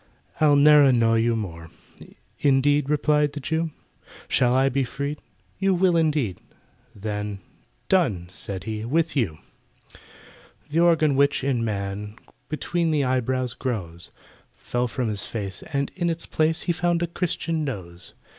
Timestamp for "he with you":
8.63-9.37